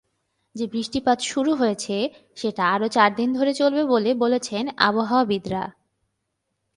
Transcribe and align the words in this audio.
যে 0.55 0.65
বৃষ্টিপাত 0.67 1.19
শুরু 1.21 1.51
হয়েছে, 1.55 1.95
সেটা 2.35 2.63
আরও 2.71 2.87
চারদিন 2.87 3.29
ধরে 3.33 3.51
চলবে 3.53 3.83
বলে 3.83 4.13
বলছেন 4.13 4.63
আবহাওয়াবিদরা। 4.77 5.63